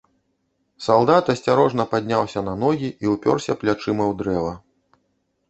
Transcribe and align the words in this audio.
Салдат 0.85 1.29
асцярожна 1.33 1.85
падняўся 1.91 2.39
на 2.49 2.57
ногі 2.63 2.89
і 3.07 3.15
ўпёрся 3.15 3.57
плячыма 3.61 4.03
ў 4.11 4.19
дрэва. 4.25 4.53